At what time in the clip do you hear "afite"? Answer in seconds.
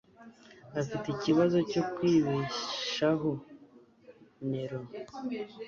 0.79-1.05